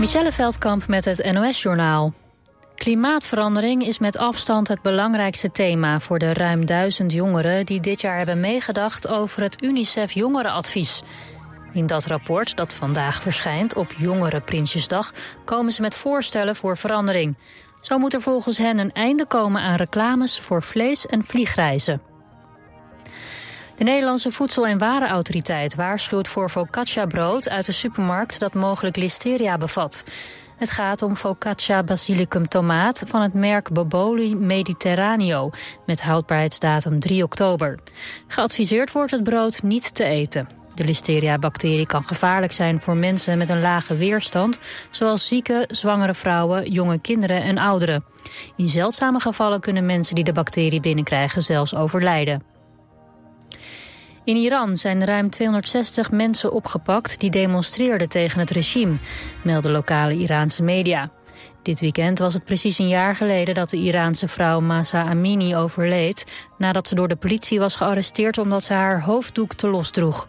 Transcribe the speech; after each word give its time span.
Michelle 0.00 0.32
Veldkamp 0.32 0.86
met 0.86 1.04
het 1.04 1.32
NOS-journaal. 1.32 2.12
Klimaatverandering 2.74 3.86
is 3.86 3.98
met 3.98 4.18
afstand 4.18 4.68
het 4.68 4.82
belangrijkste 4.82 5.50
thema 5.50 6.00
voor 6.00 6.18
de 6.18 6.32
ruim 6.32 6.66
duizend 6.66 7.12
jongeren 7.12 7.66
die 7.66 7.80
dit 7.80 8.00
jaar 8.00 8.16
hebben 8.16 8.40
meegedacht 8.40 9.08
over 9.08 9.42
het 9.42 9.62
UNICEF 9.62 10.12
Jongerenadvies. 10.12 11.02
In 11.72 11.86
dat 11.86 12.04
rapport, 12.04 12.56
dat 12.56 12.74
vandaag 12.74 13.22
verschijnt 13.22 13.76
op 13.76 13.92
Jongerenprinsjesdag, 13.96 15.12
komen 15.44 15.72
ze 15.72 15.82
met 15.82 15.96
voorstellen 15.96 16.56
voor 16.56 16.76
verandering. 16.76 17.36
Zo 17.80 17.98
moet 17.98 18.14
er 18.14 18.20
volgens 18.20 18.58
hen 18.58 18.78
een 18.78 18.92
einde 18.92 19.26
komen 19.26 19.62
aan 19.62 19.76
reclames 19.76 20.38
voor 20.38 20.62
vlees- 20.62 21.06
en 21.06 21.24
vliegreizen. 21.24 22.09
De 23.80 23.86
Nederlandse 23.86 24.30
Voedsel- 24.30 24.66
en 24.66 24.78
Warenautoriteit 24.78 25.74
waarschuwt 25.74 26.28
voor 26.28 26.48
focaccia-brood 26.48 27.48
uit 27.48 27.66
de 27.66 27.72
supermarkt 27.72 28.40
dat 28.40 28.54
mogelijk 28.54 28.96
listeria 28.96 29.56
bevat. 29.56 30.04
Het 30.56 30.70
gaat 30.70 31.02
om 31.02 31.14
focaccia 31.16 31.82
basilicum 31.82 32.48
tomaat 32.48 33.02
van 33.06 33.22
het 33.22 33.34
merk 33.34 33.72
Boboli 33.72 34.34
Mediterraneo 34.34 35.50
met 35.86 36.02
houdbaarheidsdatum 36.02 37.00
3 37.00 37.22
oktober. 37.22 37.78
Geadviseerd 38.26 38.92
wordt 38.92 39.10
het 39.10 39.22
brood 39.22 39.62
niet 39.62 39.94
te 39.94 40.04
eten. 40.04 40.48
De 40.74 40.84
listeria-bacterie 40.84 41.86
kan 41.86 42.04
gevaarlijk 42.04 42.52
zijn 42.52 42.80
voor 42.80 42.96
mensen 42.96 43.38
met 43.38 43.48
een 43.48 43.60
lage 43.60 43.96
weerstand, 43.96 44.58
zoals 44.90 45.28
zieke, 45.28 45.68
zwangere 45.70 46.14
vrouwen, 46.14 46.70
jonge 46.70 46.98
kinderen 46.98 47.42
en 47.42 47.58
ouderen. 47.58 48.04
In 48.56 48.68
zeldzame 48.68 49.20
gevallen 49.20 49.60
kunnen 49.60 49.86
mensen 49.86 50.14
die 50.14 50.24
de 50.24 50.32
bacterie 50.32 50.80
binnenkrijgen 50.80 51.42
zelfs 51.42 51.74
overlijden. 51.74 52.58
In 54.30 54.36
Iran 54.36 54.76
zijn 54.76 55.04
ruim 55.04 55.30
260 55.30 56.10
mensen 56.10 56.52
opgepakt 56.52 57.20
die 57.20 57.30
demonstreerden 57.30 58.08
tegen 58.08 58.40
het 58.40 58.50
regime, 58.50 58.96
melden 59.42 59.72
lokale 59.72 60.16
Iraanse 60.16 60.62
media. 60.62 61.10
Dit 61.62 61.80
weekend 61.80 62.18
was 62.18 62.34
het 62.34 62.44
precies 62.44 62.78
een 62.78 62.88
jaar 62.88 63.16
geleden 63.16 63.54
dat 63.54 63.70
de 63.70 63.76
Iraanse 63.76 64.28
vrouw 64.28 64.60
Masa 64.60 65.04
Amini 65.04 65.56
overleed... 65.56 66.48
nadat 66.58 66.88
ze 66.88 66.94
door 66.94 67.08
de 67.08 67.16
politie 67.16 67.58
was 67.58 67.74
gearresteerd 67.74 68.38
omdat 68.38 68.64
ze 68.64 68.72
haar 68.72 69.02
hoofddoek 69.02 69.54
te 69.54 69.68
los 69.68 69.90
droeg. 69.90 70.26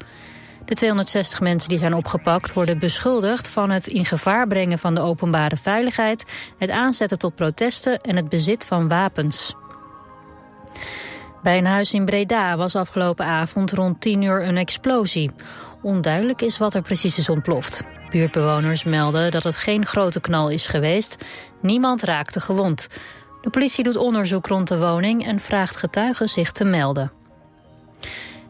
De 0.66 0.76
260 0.76 1.42
mensen 1.42 1.70
die 1.70 1.78
zijn 1.78 1.94
opgepakt 1.94 2.54
worden 2.54 2.80
beschuldigd 2.80 3.48
van 3.48 3.70
het 3.70 3.88
in 3.88 4.06
gevaar 4.06 4.48
brengen 4.48 4.80
van 4.80 4.96
de 4.96 5.02
openbare 5.02 5.58
veiligheid, 5.58 6.54
het 6.58 6.70
aanzetten 6.70 7.18
tot 7.18 7.36
protesten 7.36 8.02
en 8.02 8.16
het 8.16 8.30
bezit 8.30 8.66
van 8.66 8.88
wapens. 8.88 9.56
Bij 11.44 11.58
een 11.58 11.66
huis 11.66 11.94
in 11.94 12.06
Breda 12.06 12.58
was 12.58 12.76
afgelopen 12.76 13.26
avond 13.26 13.72
rond 13.72 14.02
10 14.02 14.22
uur 14.22 14.48
een 14.48 14.58
explosie. 14.58 15.32
Onduidelijk 15.82 16.42
is 16.42 16.58
wat 16.58 16.74
er 16.74 16.82
precies 16.82 17.18
is 17.18 17.30
ontploft. 17.30 17.84
Buurtbewoners 18.10 18.84
melden 18.84 19.32
dat 19.32 19.44
het 19.44 19.58
geen 19.58 19.86
grote 19.86 20.22
knal 20.22 20.50
is 20.50 20.68
geweest. 20.68 21.26
Niemand 21.62 22.04
raakte 22.04 22.40
gewond. 22.40 22.88
De 23.42 23.50
politie 23.50 23.84
doet 23.84 23.96
onderzoek 23.96 24.48
rond 24.48 24.68
de 24.68 24.80
woning 24.80 25.26
en 25.26 25.40
vraagt 25.40 25.76
getuigen 25.76 26.30
zich 26.30 26.52
te 26.52 26.64
melden. 26.64 27.12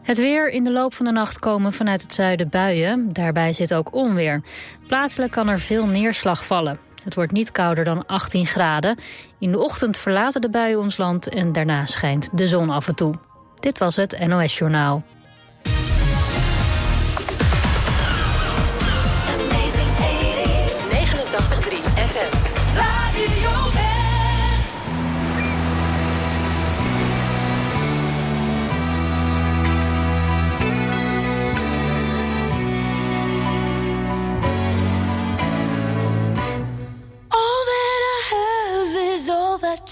Het 0.02 0.18
weer 0.18 0.50
in 0.50 0.64
de 0.64 0.72
loop 0.72 0.94
van 0.94 1.04
de 1.04 1.12
nacht 1.12 1.38
komen 1.38 1.72
vanuit 1.72 2.02
het 2.02 2.14
zuiden 2.14 2.48
buien. 2.48 3.12
Daarbij 3.12 3.52
zit 3.52 3.74
ook 3.74 3.94
onweer. 3.94 4.42
Plaatselijk 4.86 5.32
kan 5.32 5.48
er 5.48 5.60
veel 5.60 5.86
neerslag 5.86 6.46
vallen. 6.46 6.91
Het 7.04 7.14
wordt 7.14 7.32
niet 7.32 7.50
kouder 7.50 7.84
dan 7.84 8.06
18 8.06 8.46
graden. 8.46 8.98
In 9.38 9.50
de 9.50 9.58
ochtend 9.58 9.96
verlaten 9.96 10.40
de 10.40 10.50
buien 10.50 10.78
ons 10.78 10.96
land 10.96 11.28
en 11.28 11.52
daarna 11.52 11.86
schijnt 11.86 12.28
de 12.32 12.46
zon 12.46 12.70
af 12.70 12.88
en 12.88 12.94
toe. 12.94 13.14
Dit 13.60 13.78
was 13.78 13.96
het 13.96 14.26
NOS 14.26 14.58
Journaal. 14.58 15.02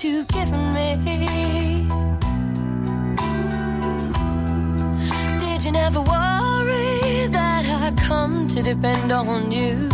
You've 0.05 0.29
given 0.29 0.73
me. 0.73 1.87
Did 5.39 5.65
you 5.65 5.73
never 5.73 6.01
worry 6.01 7.27
that 7.29 7.65
I'd 7.67 7.97
come 7.99 8.49
to 8.49 8.63
depend 8.63 9.13
on 9.13 9.53
you? 9.53 9.89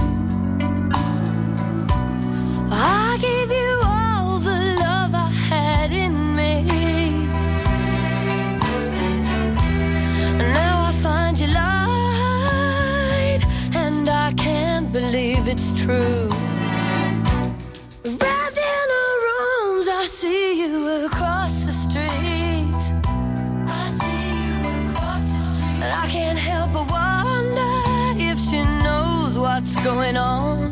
I 2.71 3.19
gave 3.21 3.50
you 3.50 3.81
all 3.83 4.39
the 4.39 4.77
love 4.84 5.15
I 5.15 5.31
had 5.50 5.91
in 5.91 6.37
me. 6.37 6.62
Now 10.38 10.84
I 10.88 10.93
find 11.03 11.38
you 11.38 11.49
lied, 11.49 13.43
and 13.75 14.09
I 14.09 14.33
can't 14.34 14.93
believe 14.93 15.49
it's 15.49 15.73
true. 15.83 16.46
Going 29.87 30.17
on. 30.17 30.66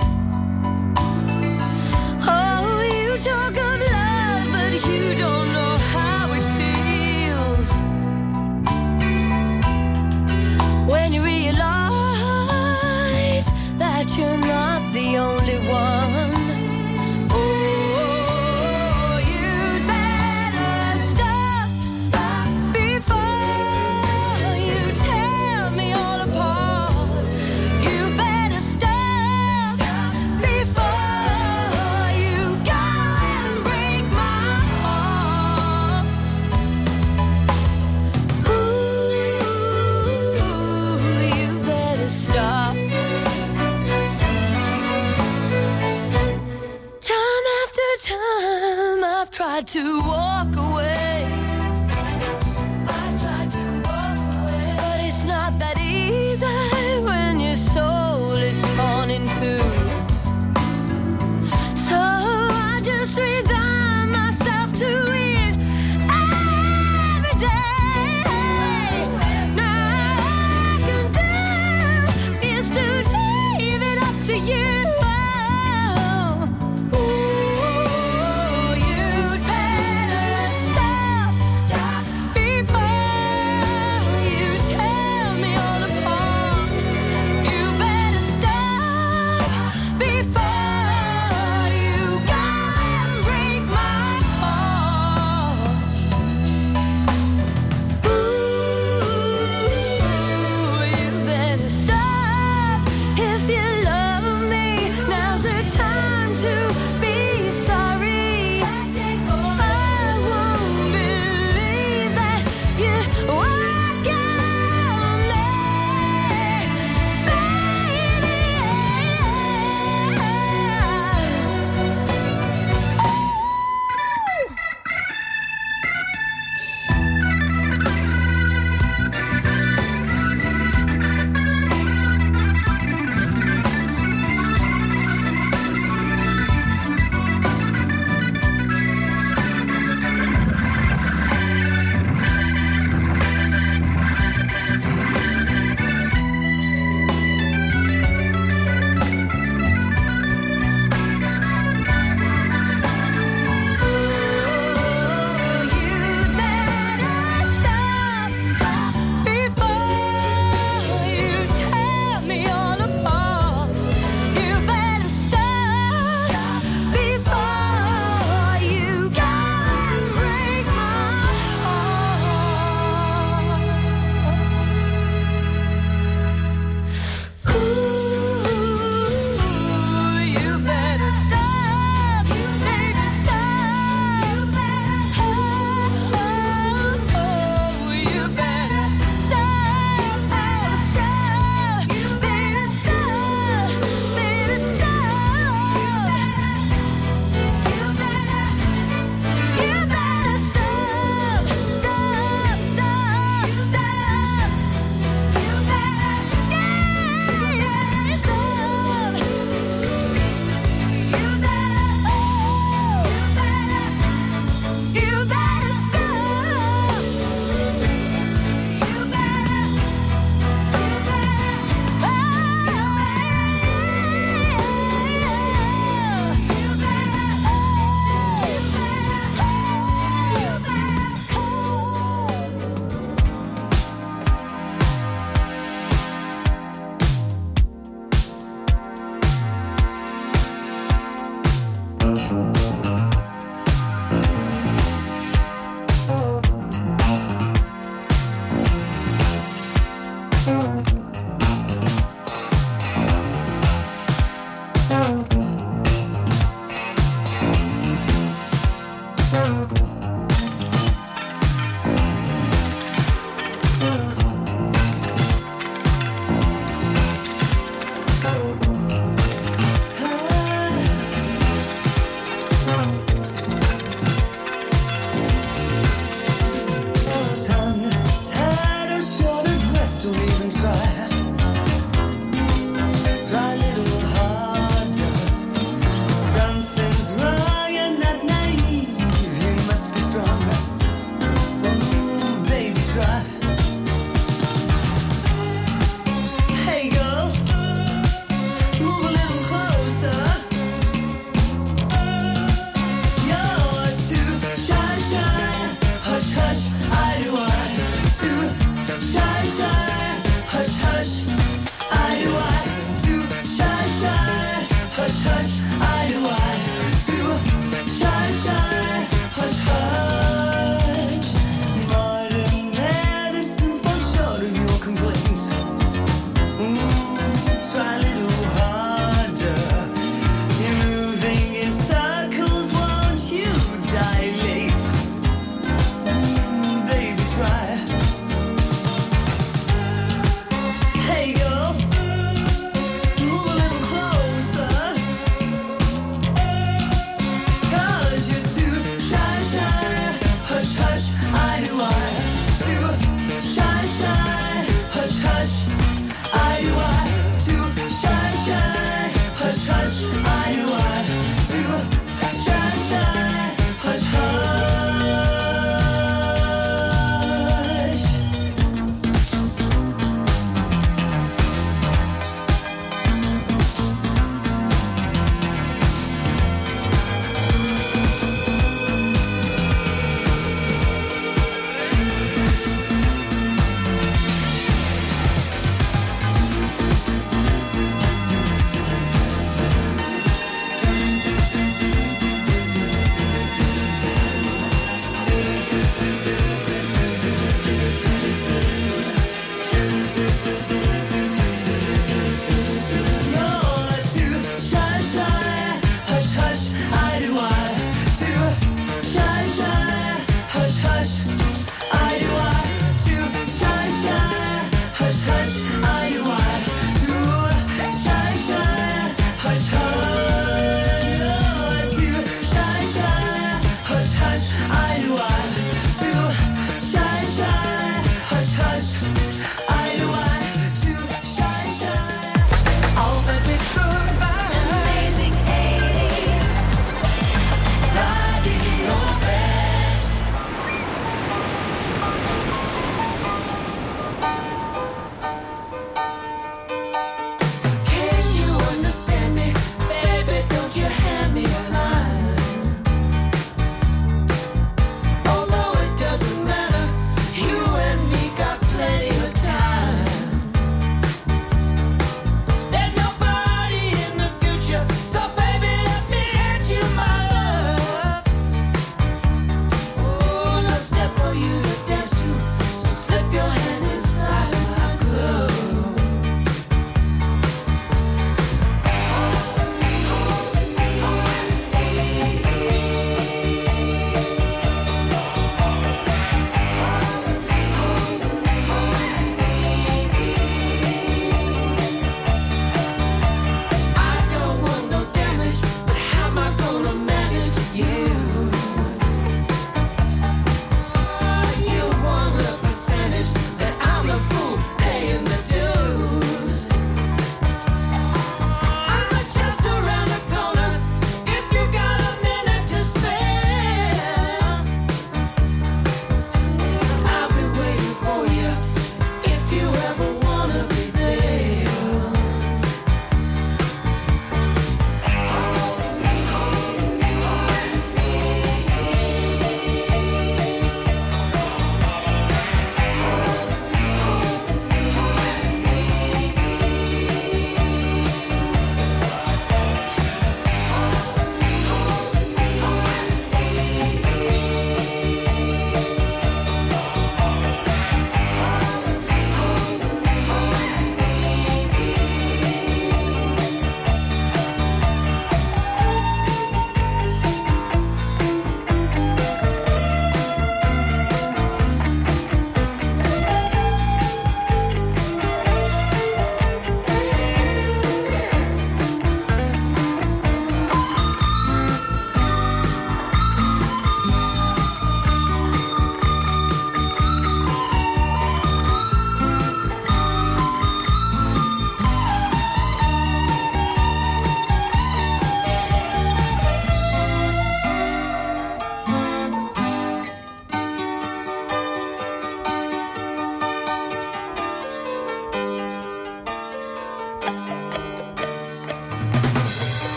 to 49.62 50.00
walk 50.00 50.56
away. 50.56 51.14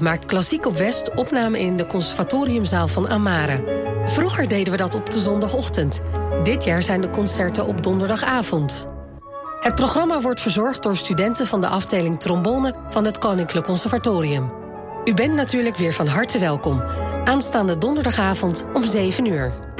Maakt 0.00 0.24
Klassiek 0.24 0.66
op 0.66 0.76
West 0.76 1.14
opname 1.14 1.58
in 1.58 1.76
de 1.76 1.86
conservatoriumzaal 1.86 2.88
van 2.88 3.08
Amare. 3.08 3.82
Vroeger 4.06 4.48
deden 4.48 4.72
we 4.72 4.78
dat 4.78 4.94
op 4.94 5.10
de 5.10 5.18
zondagochtend. 5.18 6.02
Dit 6.42 6.64
jaar 6.64 6.82
zijn 6.82 7.00
de 7.00 7.10
concerten 7.10 7.66
op 7.66 7.82
donderdagavond. 7.82 8.86
Het 9.60 9.74
programma 9.74 10.20
wordt 10.20 10.40
verzorgd 10.40 10.82
door 10.82 10.96
studenten 10.96 11.46
van 11.46 11.60
de 11.60 11.66
afdeling 11.66 12.20
trombone 12.20 12.74
van 12.90 13.04
het 13.04 13.18
Koninklijk 13.18 13.66
Conservatorium. 13.66 14.52
U 15.04 15.14
bent 15.14 15.34
natuurlijk 15.34 15.76
weer 15.76 15.92
van 15.92 16.06
harte 16.06 16.38
welkom. 16.38 16.82
Aanstaande 17.24 17.78
donderdagavond 17.78 18.64
om 18.74 18.84
7 18.84 19.26
uur. 19.26 19.71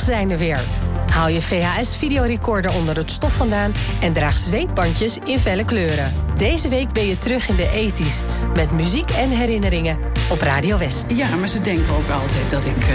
80 0.00 0.14
zijn 0.14 0.30
er 0.30 0.38
weer. 0.38 0.60
Haal 1.10 1.28
je 1.28 1.42
VHS-videorecorder 1.42 2.74
onder 2.74 2.96
het 2.96 3.10
stof 3.10 3.32
vandaan 3.32 3.72
en 4.00 4.12
draag 4.12 4.36
zweetbandjes 4.36 5.18
in 5.24 5.38
felle 5.38 5.64
kleuren. 5.64 6.12
Deze 6.36 6.68
week 6.68 6.92
ben 6.92 7.06
je 7.06 7.18
terug 7.18 7.48
in 7.48 7.56
de 7.56 7.92
80s 7.92 8.24
met 8.54 8.70
muziek 8.72 9.10
en 9.10 9.30
herinneringen 9.30 9.98
op 10.30 10.40
Radio 10.40 10.78
West. 10.78 11.12
Ja, 11.16 11.36
maar 11.36 11.48
ze 11.48 11.60
denken 11.60 11.94
ook 11.94 12.10
altijd 12.10 12.50
dat 12.50 12.66
ik 12.66 12.76
uh, 12.76 12.88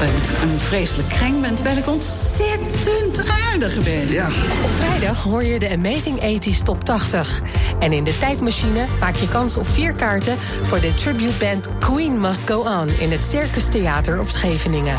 een, 0.00 0.48
een, 0.48 0.58
vreselijk 0.58 1.08
kreng 1.08 1.40
ben, 1.40 1.54
terwijl 1.54 1.76
ik 1.76 1.86
ontzettend 1.86 3.28
aardig 3.28 3.82
ben. 3.82 4.12
Ja. 4.12 4.26
Op 4.64 4.70
vrijdag 4.70 5.22
hoor 5.22 5.44
je 5.44 5.58
de 5.58 5.70
Amazing 5.70 6.44
80s 6.44 6.62
Top 6.64 6.84
80. 6.84 7.40
En 7.78 7.92
in 7.92 8.04
de 8.04 8.18
tijdmachine 8.18 8.84
maak 9.00 9.16
je 9.16 9.28
kans 9.28 9.56
op 9.56 9.68
vier 9.68 9.92
kaarten 9.92 10.36
voor 10.38 10.80
de 10.80 10.94
tribute 10.94 11.38
band 11.38 11.68
Queen 11.78 12.20
Must 12.20 12.40
Go 12.46 12.60
On 12.60 12.88
in 12.98 13.10
het 13.10 13.24
Circus 13.24 13.68
Theater 13.68 14.20
op 14.20 14.28
Scheveningen. 14.28 14.96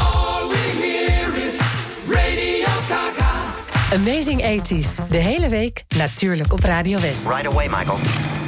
Amazing 3.93 4.41
80s. 4.41 5.10
De 5.10 5.17
hele 5.17 5.49
week 5.49 5.84
natuurlijk 5.97 6.54
op 6.54 6.63
Radio 6.63 6.99
West. 6.99 7.28
Right 7.28 7.45
away, 7.45 7.67
Michael. 7.67 8.38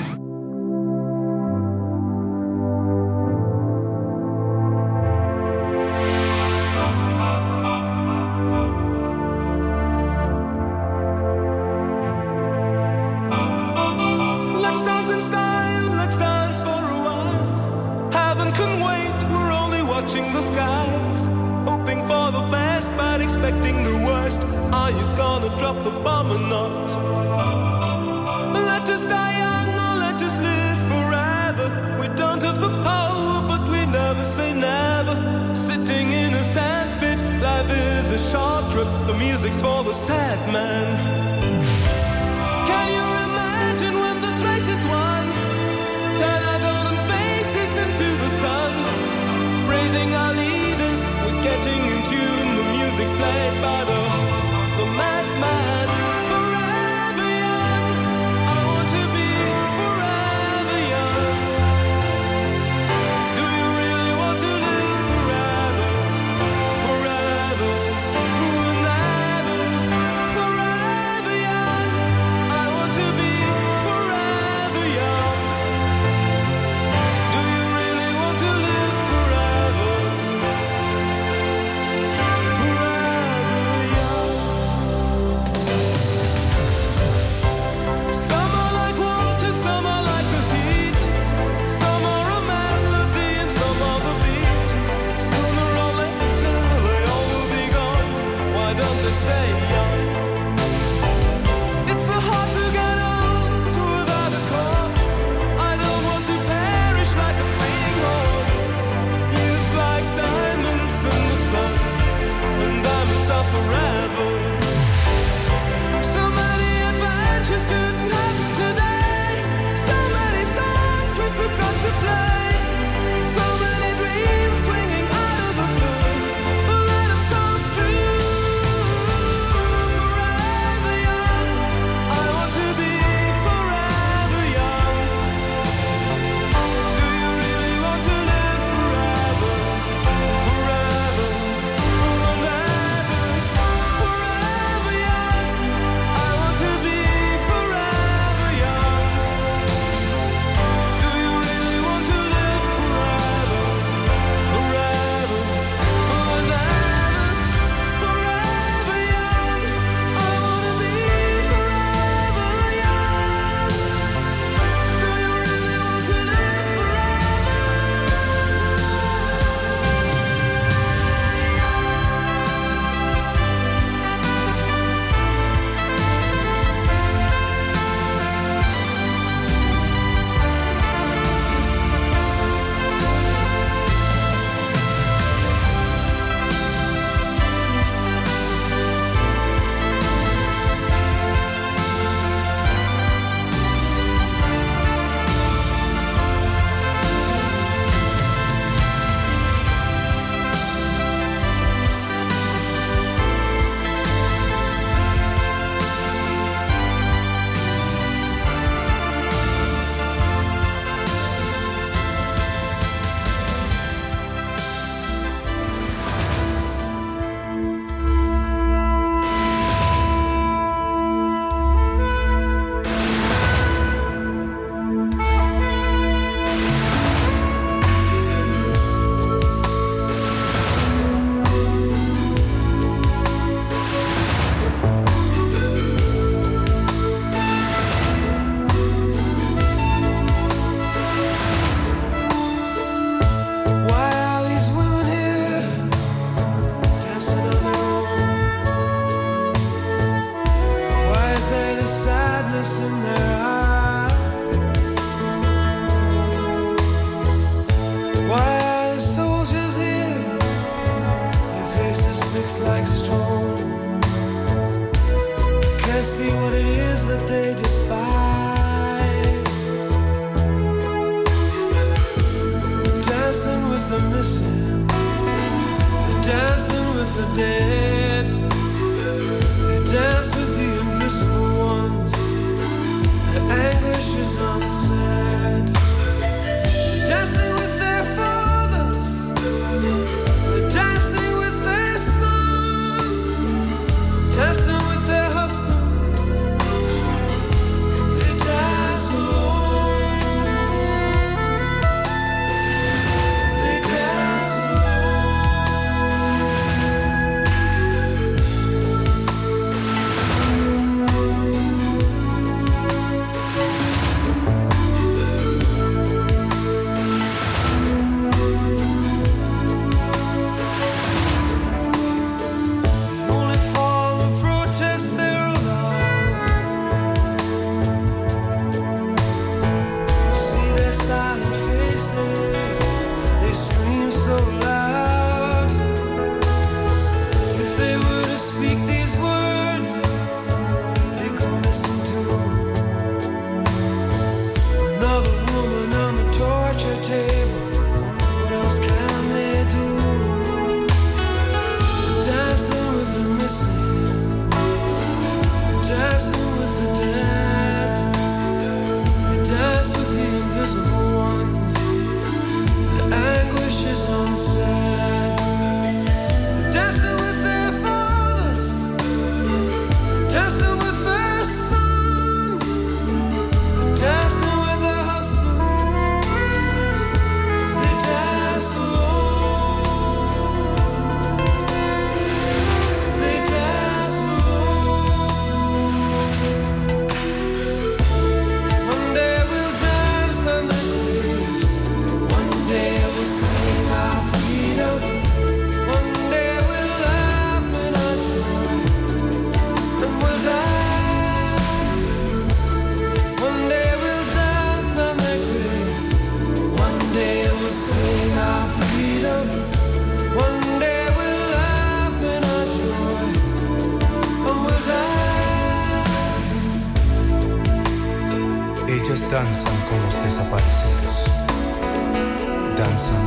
danzan 422.92 423.26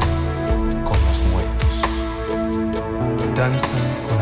con 0.84 0.98
los 1.06 1.18
muertos, 1.32 1.74
danzan 3.34 3.86
con 4.06 4.13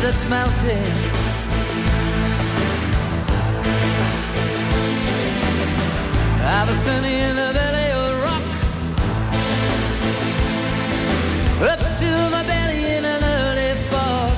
Dutch 0.00 0.28
mountains. 0.28 1.12
I 6.40 6.64
was 6.68 6.76
standing 6.76 7.18
in 7.18 7.36
a 7.36 7.52
valley 7.52 7.90
of 7.92 8.22
rock 8.22 8.44
up 11.72 11.98
to 11.98 12.10
my 12.30 12.42
belly 12.46 12.84
in 12.96 13.04
an 13.04 13.22
early 13.24 13.74
fog. 13.90 14.32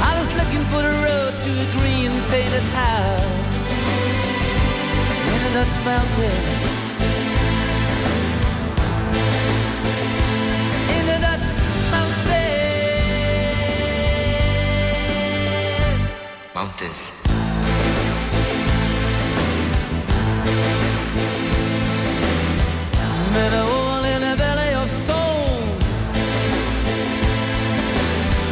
I 0.00 0.12
was 0.18 0.28
looking 0.38 0.64
for 0.72 0.80
the 0.80 0.94
road 1.06 1.34
to 1.44 1.50
a 1.50 1.68
green 1.76 2.12
painted 2.30 2.66
house 2.72 3.68
in 5.32 5.38
the 5.44 5.50
Dutch 5.58 5.76
mountains. 5.84 6.77
Mountains. 16.58 17.12
Met 23.32 23.52
a 23.62 23.64
woman 23.74 24.10
in 24.16 24.22
a 24.32 24.34
valley 24.34 24.72
of 24.80 24.88
stone. 24.90 25.68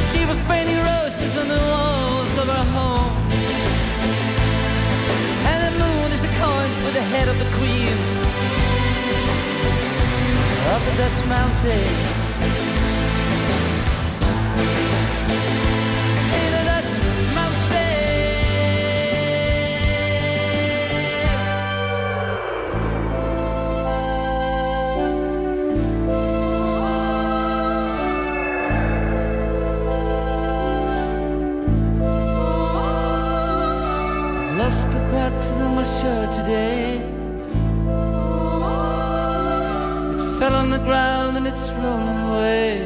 She 0.09 0.22
was 0.30 0.38
painting 0.50 0.80
roses 0.92 1.32
on 1.36 1.48
the 1.48 1.62
walls 1.72 2.32
of 2.42 2.46
her 2.54 2.66
home. 2.76 3.16
And 5.50 5.59
the 5.66 5.72
moon 5.82 6.09
is 6.16 6.22
a 6.30 6.32
coin 6.44 6.70
with 6.84 6.94
the 6.94 7.07
head 7.12 7.26
of 7.32 7.36
the 7.42 7.50
queen 7.59 7.96
of 10.74 10.80
the 10.86 10.94
Dutch 11.02 11.20
mountains. 11.26 12.26
Lost 35.37 35.59
the 35.59 35.84
shirt 35.84 36.32
today. 36.32 36.97
It 40.14 40.39
fell 40.39 40.55
on 40.55 40.70
the 40.70 40.78
ground 40.78 41.37
and 41.37 41.47
it's 41.47 41.70
rolling 41.72 42.18
away. 42.28 42.80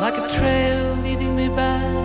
Like 0.00 0.18
a 0.18 0.28
trail 0.28 0.94
leading 1.02 1.34
me 1.34 1.48
back 1.48 1.95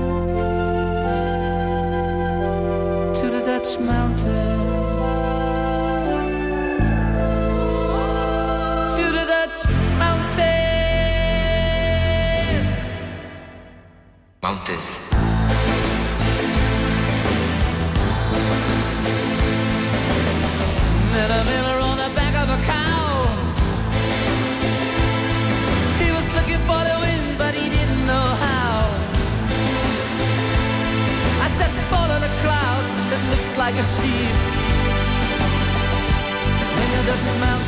like 33.72 33.80
a 33.80 33.84
sheep 33.84 34.36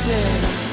when. 0.06 0.63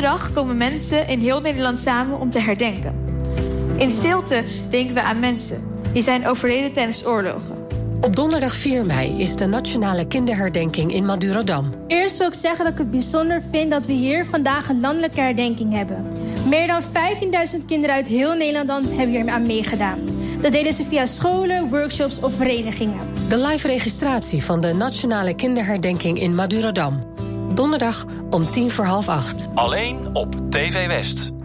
Dag 0.00 0.32
komen 0.32 0.56
mensen 0.56 1.08
in 1.08 1.20
heel 1.20 1.40
Nederland 1.40 1.78
samen 1.78 2.20
om 2.20 2.30
te 2.30 2.40
herdenken. 2.40 2.94
In 3.76 3.90
stilte 3.90 4.44
denken 4.68 4.94
we 4.94 5.02
aan 5.02 5.20
mensen 5.20 5.64
die 5.92 6.02
zijn 6.02 6.28
overleden 6.28 6.72
tijdens 6.72 7.06
oorlogen. 7.06 7.66
Op 8.00 8.16
donderdag 8.16 8.54
4 8.54 8.86
mei 8.86 9.20
is 9.20 9.36
de 9.36 9.46
Nationale 9.46 10.06
Kinderherdenking 10.06 10.92
in 10.92 11.04
Madurodam. 11.04 11.72
Eerst 11.86 12.18
wil 12.18 12.26
ik 12.26 12.34
zeggen 12.34 12.64
dat 12.64 12.72
ik 12.72 12.78
het 12.78 12.90
bijzonder 12.90 13.42
vind 13.50 13.70
dat 13.70 13.86
we 13.86 13.92
hier 13.92 14.26
vandaag 14.26 14.68
een 14.68 14.80
landelijke 14.80 15.20
herdenking 15.20 15.72
hebben. 15.72 16.06
Meer 16.48 16.66
dan 16.66 16.82
15.000 16.82 17.64
kinderen 17.66 17.94
uit 17.94 18.06
heel 18.06 18.34
Nederland 18.34 18.84
hebben 18.84 19.08
hier 19.08 19.28
aan 19.28 19.46
meegedaan. 19.46 19.98
Dat 20.40 20.52
deden 20.52 20.72
ze 20.72 20.84
via 20.84 21.06
scholen, 21.06 21.68
workshops 21.68 22.20
of 22.20 22.34
verenigingen. 22.34 23.00
De 23.28 23.38
live 23.38 23.66
registratie 23.66 24.42
van 24.42 24.60
de 24.60 24.72
Nationale 24.72 25.34
Kinderherdenking 25.34 26.20
in 26.20 26.34
Madurodam. 26.34 27.15
Donderdag 27.56 28.04
om 28.30 28.50
tien 28.50 28.70
voor 28.70 28.84
half 28.84 29.08
acht. 29.08 29.48
Alleen 29.54 30.08
op 30.12 30.34
TV 30.50 30.86
West. 30.86 31.35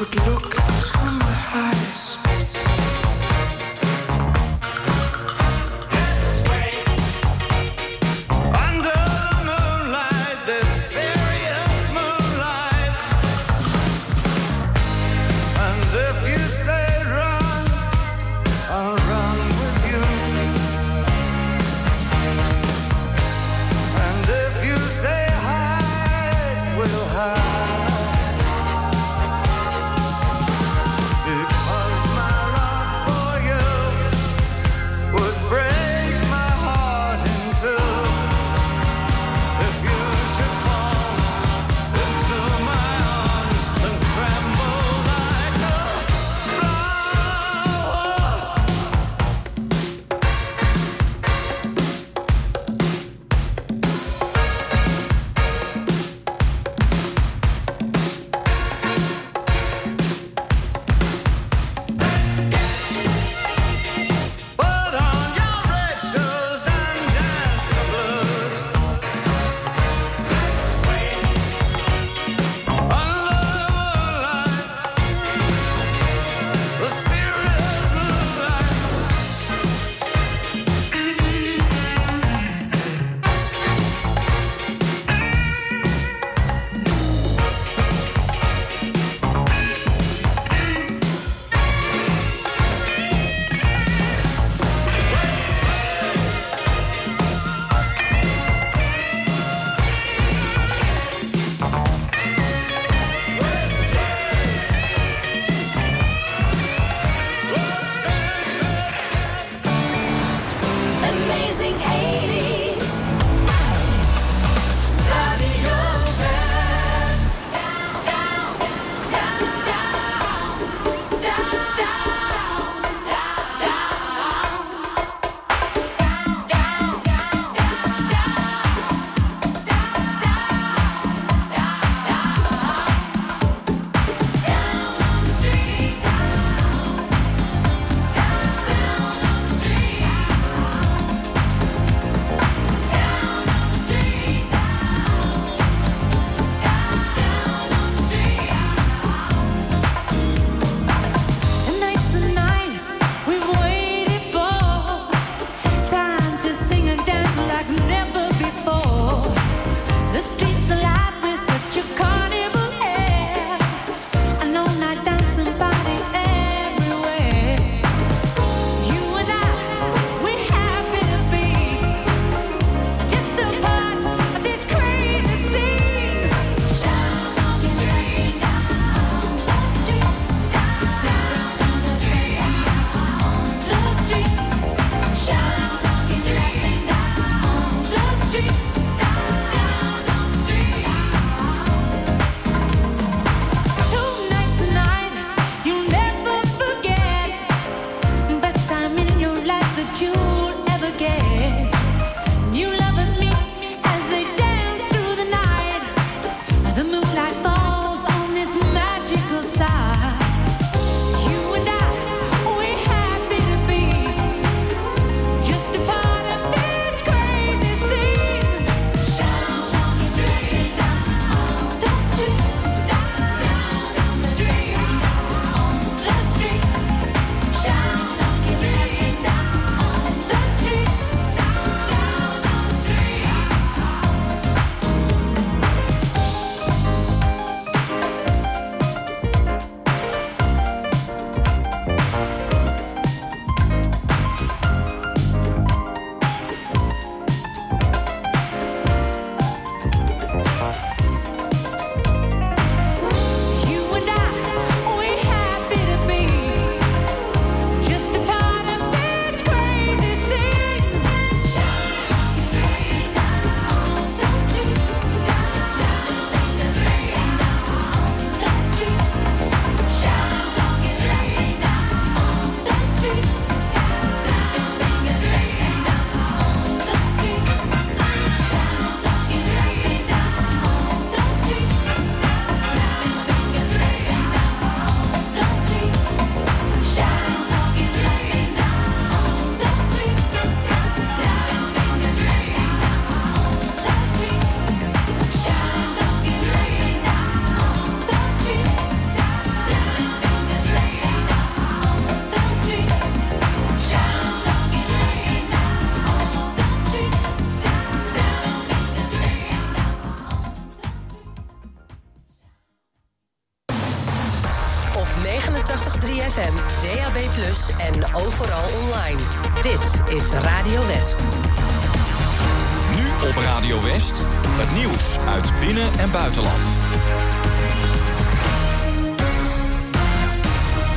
would 0.00 0.14
look 0.26 0.59